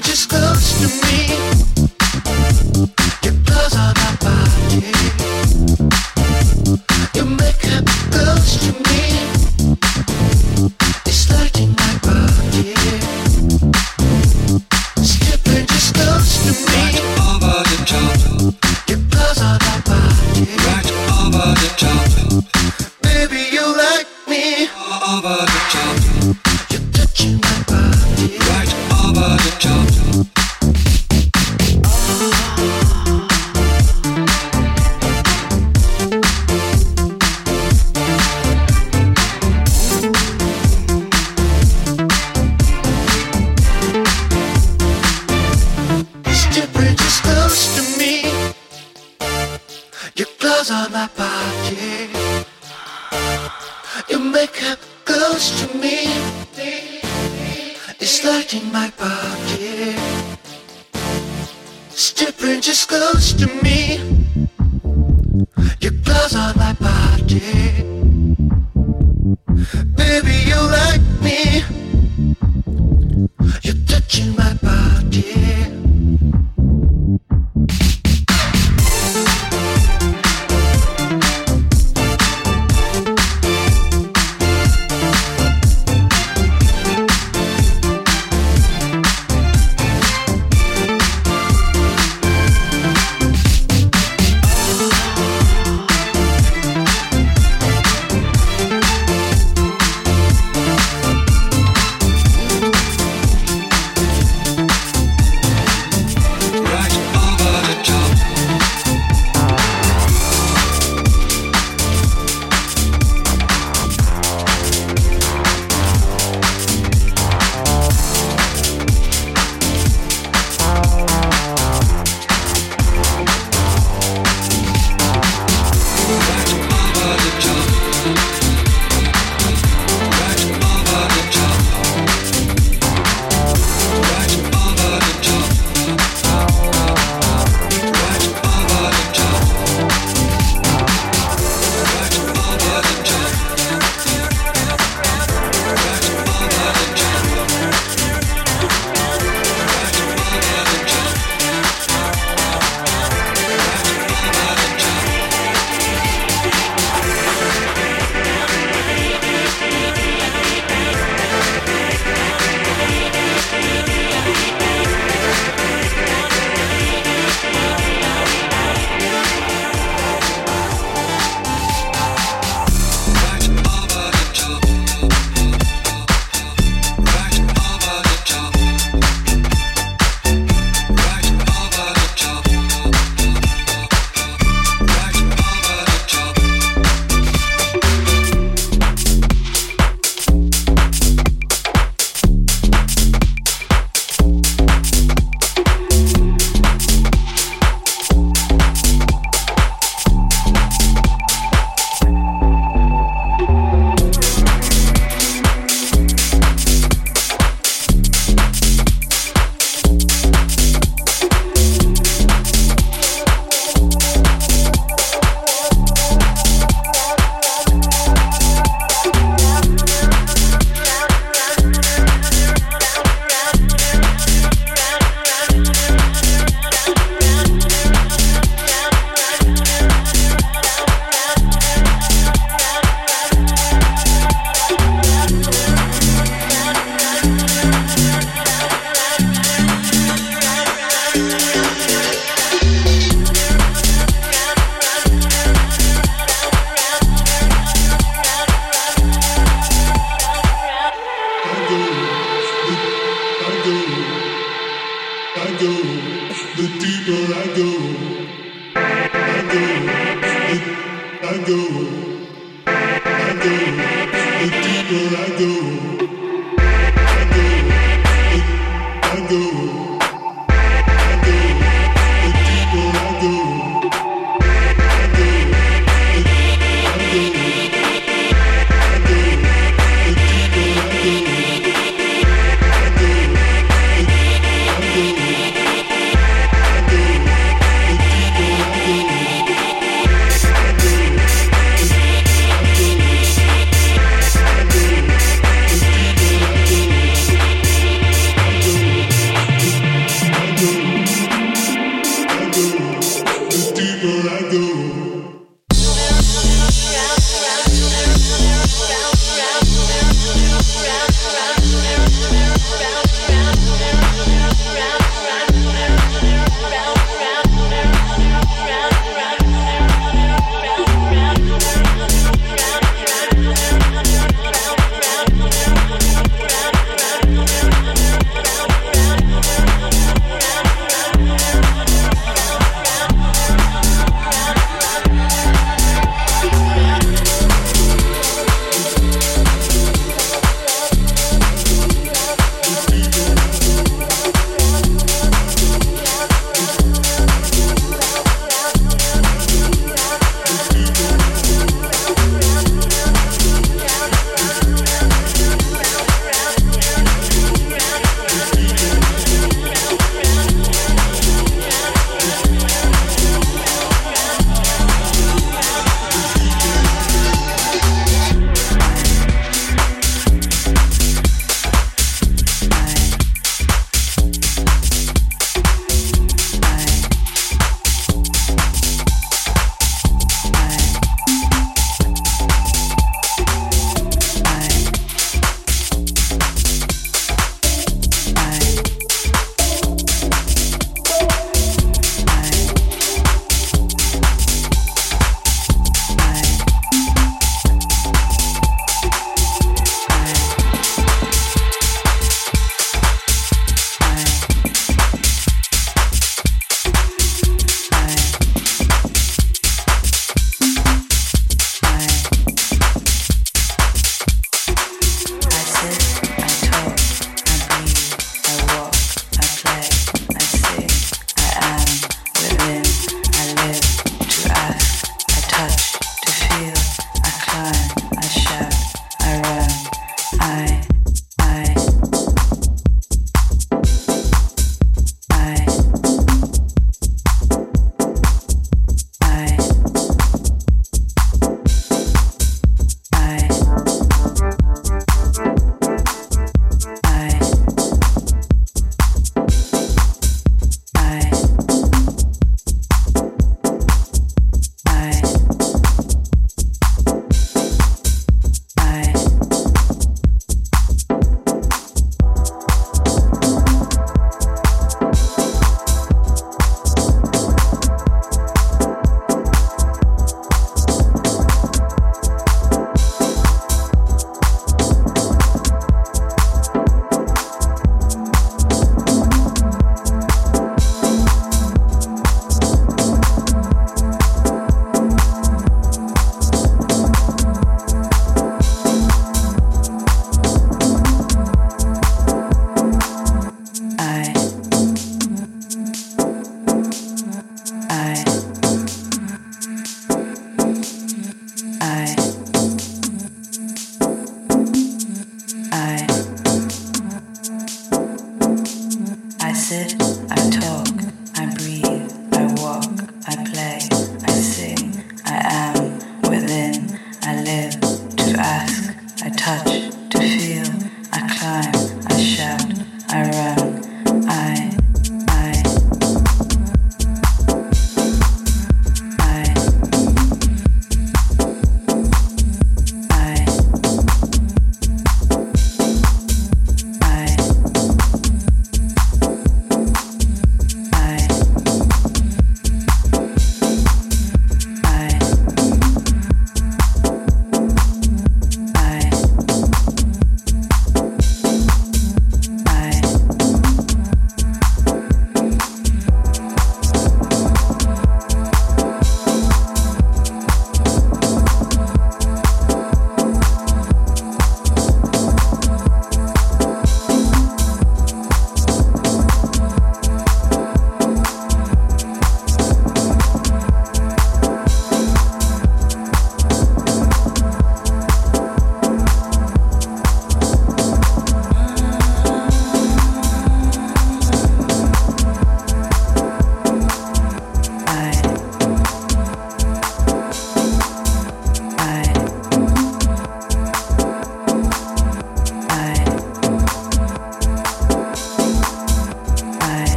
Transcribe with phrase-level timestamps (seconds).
[0.00, 1.05] just close to me.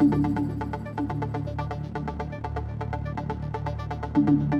[0.00, 0.14] thank
[4.28, 4.57] you